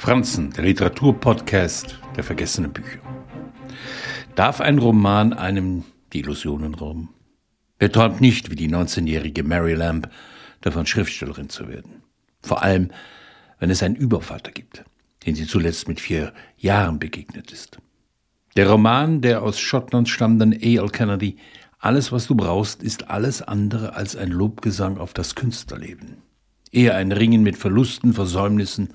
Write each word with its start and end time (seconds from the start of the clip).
Franzen, 0.00 0.50
der 0.52 0.64
Literaturpodcast 0.64 1.98
der 2.16 2.24
vergessenen 2.24 2.72
Bücher. 2.72 3.00
Darf 4.34 4.62
ein 4.62 4.78
Roman 4.78 5.34
einem 5.34 5.84
die 6.14 6.20
Illusionen 6.20 6.74
rauben? 6.74 7.10
Wer 7.78 7.92
träumt 7.92 8.18
nicht, 8.18 8.50
wie 8.50 8.54
die 8.54 8.70
19-jährige 8.70 9.42
Mary 9.42 9.74
Lamb, 9.74 10.08
davon 10.62 10.86
Schriftstellerin 10.86 11.50
zu 11.50 11.68
werden? 11.68 12.02
Vor 12.40 12.62
allem, 12.62 12.88
wenn 13.58 13.68
es 13.68 13.82
einen 13.82 13.94
Übervater 13.94 14.52
gibt, 14.52 14.84
den 15.26 15.34
sie 15.34 15.46
zuletzt 15.46 15.86
mit 15.86 16.00
vier 16.00 16.32
Jahren 16.56 16.98
begegnet 16.98 17.52
ist. 17.52 17.78
Der 18.56 18.70
Roman 18.70 19.20
der 19.20 19.42
aus 19.42 19.60
Schottland 19.60 20.08
stammenden 20.08 20.54
A.L. 20.54 20.88
Kennedy, 20.88 21.36
Alles, 21.78 22.10
was 22.10 22.26
du 22.26 22.34
brauchst, 22.34 22.82
ist 22.82 23.10
alles 23.10 23.42
andere 23.42 23.96
als 23.96 24.16
ein 24.16 24.30
Lobgesang 24.30 24.96
auf 24.96 25.12
das 25.12 25.34
Künstlerleben. 25.34 26.22
Eher 26.72 26.96
ein 26.96 27.12
Ringen 27.12 27.42
mit 27.42 27.58
Verlusten, 27.58 28.14
Versäumnissen, 28.14 28.94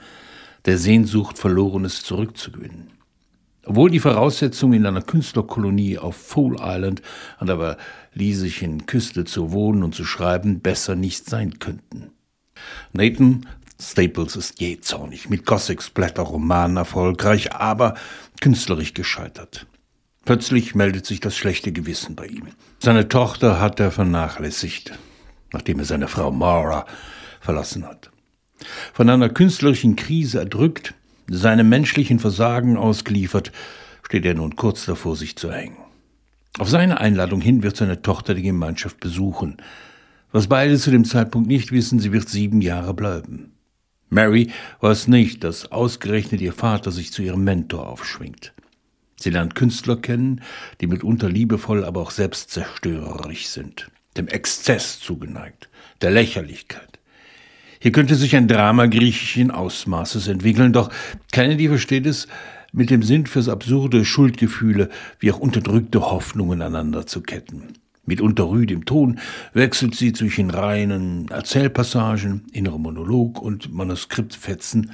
der 0.66 0.78
Sehnsucht, 0.78 1.38
Verlorenes 1.38 2.04
zurückzugewinnen. 2.04 2.92
Obwohl 3.66 3.90
die 3.90 4.00
Voraussetzungen 4.00 4.74
in 4.74 4.86
einer 4.86 5.02
Künstlerkolonie 5.02 5.98
auf 5.98 6.16
Foal 6.16 6.58
Island 6.60 7.02
an 7.38 7.48
der 7.48 7.78
walisischen 8.14 8.86
Küste 8.86 9.26
zu 9.26 9.52
wohnen 9.52 9.84
und 9.84 9.96
zu 9.96 10.06
schreiben 10.06 10.60
besser 10.60 10.96
nicht 10.96 11.28
sein 11.30 11.58
könnten. 11.60 12.12
Nathan 12.94 13.48
Staples 13.82 14.36
ist 14.36 14.62
jähzornig, 14.62 15.30
mit 15.30 15.46
Gossips 15.46 15.90
Blätterromanen 15.90 16.78
erfolgreich, 16.78 17.54
aber 17.54 17.96
künstlerisch 18.40 18.94
gescheitert. 18.94 19.68
Plötzlich 20.24 20.76
meldet 20.76 21.06
sich 21.06 21.20
das 21.20 21.36
schlechte 21.36 21.72
Gewissen 21.72 22.16
bei 22.16 22.28
ihm. 22.28 22.48
Seine 22.80 23.10
Tochter 23.10 23.60
hat 23.60 23.80
er 23.80 23.92
vernachlässigt, 23.92 24.94
nachdem 25.52 25.80
er 25.80 25.86
seine 25.86 26.08
Frau 26.08 26.32
Mara 26.32 26.86
verlassen 27.42 27.86
hat. 27.86 28.12
Von 28.94 29.10
einer 29.10 29.30
künstlerischen 29.30 29.96
Krise 29.96 30.40
erdrückt, 30.40 30.94
seinem 31.28 31.70
menschlichen 31.70 32.20
Versagen 32.20 32.78
ausgeliefert, 32.78 33.52
steht 34.04 34.26
er 34.26 34.36
nun 34.36 34.56
kurz 34.56 34.86
davor, 34.86 35.16
sich 35.16 35.36
zu 35.36 35.52
hängen. 35.52 35.78
Auf 36.58 36.70
seine 36.70 37.00
Einladung 37.00 37.42
hin 37.42 37.64
wird 37.64 37.76
seine 37.76 38.02
Tochter 38.02 38.34
die 38.34 38.44
Gemeinschaft 38.44 39.00
besuchen. 39.00 39.58
Was 40.32 40.48
beide 40.48 40.78
zu 40.78 40.92
dem 40.92 41.04
Zeitpunkt 41.04 41.48
nicht 41.48 41.72
wissen, 41.72 42.00
sie 42.00 42.14
wird 42.14 42.30
sieben 42.30 42.62
Jahre 42.62 42.94
bleiben. 42.94 43.52
Mary 44.10 44.52
weiß 44.80 45.08
nicht, 45.08 45.44
dass 45.44 45.72
ausgerechnet 45.72 46.40
ihr 46.40 46.54
Vater 46.54 46.92
sich 46.92 47.12
zu 47.12 47.22
ihrem 47.22 47.44
Mentor 47.44 47.88
aufschwingt. 47.88 48.54
Sie 49.18 49.30
lernt 49.30 49.56
Künstler 49.56 49.98
kennen, 49.98 50.42
die 50.82 50.88
mitunter 50.88 51.30
liebevoll, 51.30 51.84
aber 51.84 52.02
auch 52.02 52.12
selbstzerstörerisch 52.12 53.48
sind, 53.48 53.90
dem 54.18 54.28
Exzess 54.28 55.00
zugeneigt, 55.00 55.70
der 56.02 56.12
Lächerlichkeit. 56.12 56.95
Hier 57.86 57.92
könnte 57.92 58.16
sich 58.16 58.36
ein 58.36 58.48
Drama 58.48 58.88
griechischen 58.88 59.52
Ausmaßes 59.52 60.28
entwickeln, 60.28 60.74
doch 60.74 60.90
Kennedy 61.32 61.68
versteht 61.68 62.08
es, 62.08 62.28
mit 62.72 62.90
dem 62.90 63.04
Sinn 63.04 63.28
fürs 63.28 63.48
absurde 63.48 64.06
Schuldgefühle 64.06 64.90
wie 65.20 65.32
auch 65.32 65.38
unterdrückte 65.38 66.02
Hoffnungen 66.02 66.64
aneinander 66.64 67.06
zu 67.06 67.22
ketten. 67.22 67.74
Mitunter 68.04 68.50
rüd 68.50 68.72
im 68.72 68.86
Ton 68.86 69.20
wechselt 69.54 69.94
sie 69.94 70.14
zwischen 70.14 70.50
reinen 70.50 71.28
Erzählpassagen, 71.28 72.46
innerem 72.54 72.82
Monolog 72.82 73.40
und 73.40 73.72
Manuskriptfetzen 73.72 74.90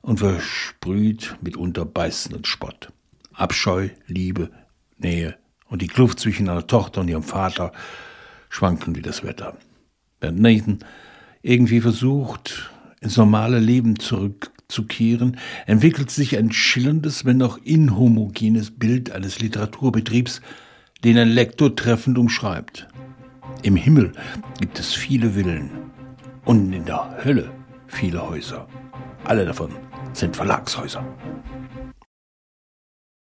und 0.00 0.18
versprüht 0.18 1.36
mitunter 1.40 1.84
beißenden 1.84 2.44
Spott. 2.44 2.88
Abscheu, 3.32 3.90
Liebe, 4.08 4.50
Nähe 4.98 5.36
und 5.68 5.82
die 5.82 5.86
Kluft 5.86 6.18
zwischen 6.18 6.48
einer 6.48 6.66
Tochter 6.66 7.02
und 7.02 7.08
ihrem 7.08 7.22
Vater 7.22 7.70
schwanken 8.48 8.96
wie 8.96 9.02
das 9.02 9.22
Wetter. 9.22 9.56
Bernd 10.18 10.40
Nathan 10.40 10.80
irgendwie 11.44 11.82
versucht, 11.82 12.70
ins 13.00 13.18
normale 13.18 13.58
Leben 13.58 13.98
zurückzukehren, 13.98 15.36
entwickelt 15.66 16.10
sich 16.10 16.38
ein 16.38 16.50
schillerndes, 16.50 17.26
wenn 17.26 17.42
auch 17.42 17.58
inhomogenes 17.62 18.70
Bild 18.70 19.12
eines 19.12 19.40
Literaturbetriebs, 19.40 20.40
den 21.04 21.18
ein 21.18 21.28
Lektor 21.28 21.76
treffend 21.76 22.16
umschreibt. 22.16 22.88
Im 23.62 23.76
Himmel 23.76 24.12
gibt 24.58 24.78
es 24.78 24.94
viele 24.94 25.32
Villen 25.32 25.70
und 26.46 26.72
in 26.72 26.86
der 26.86 27.18
Hölle 27.22 27.52
viele 27.88 28.26
Häuser. 28.26 28.66
Alle 29.24 29.44
davon 29.44 29.70
sind 30.14 30.36
Verlagshäuser. 30.36 31.04